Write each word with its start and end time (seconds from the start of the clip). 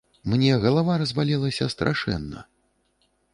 Мне 0.31 0.53
галава 0.63 0.95
разбалелася 1.01 1.67
страшэнна. 1.75 2.39